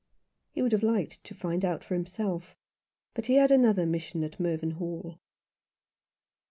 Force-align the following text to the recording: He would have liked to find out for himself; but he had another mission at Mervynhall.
He 0.49 0.63
would 0.63 0.71
have 0.71 0.81
liked 0.81 1.23
to 1.25 1.35
find 1.35 1.63
out 1.63 1.83
for 1.83 1.93
himself; 1.93 2.55
but 3.13 3.27
he 3.27 3.35
had 3.35 3.51
another 3.51 3.85
mission 3.85 4.23
at 4.23 4.39
Mervynhall. 4.39 5.19